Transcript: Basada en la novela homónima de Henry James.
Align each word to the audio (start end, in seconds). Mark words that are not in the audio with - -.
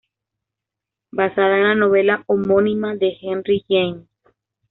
Basada 1.11 1.57
en 1.57 1.63
la 1.63 1.75
novela 1.75 2.23
homónima 2.25 2.95
de 2.95 3.15
Henry 3.21 3.63
James. 3.69 4.07